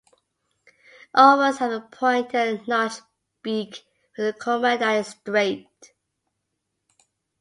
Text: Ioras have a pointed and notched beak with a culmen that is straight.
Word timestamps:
Ioras 1.15 1.59
have 1.59 1.71
a 1.71 1.79
pointed 1.81 2.33
and 2.35 2.67
notched 2.67 3.03
beak 3.43 3.83
with 4.17 4.29
a 4.29 4.33
culmen 4.39 4.79
that 4.79 4.93
is 4.97 5.09
straight. 5.09 5.93